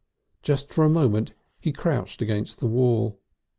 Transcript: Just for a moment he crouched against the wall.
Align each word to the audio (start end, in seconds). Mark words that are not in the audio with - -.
Just 0.41 0.73
for 0.73 0.83
a 0.83 0.89
moment 0.89 1.35
he 1.59 1.71
crouched 1.71 2.23
against 2.23 2.57
the 2.57 2.65
wall. 2.65 3.19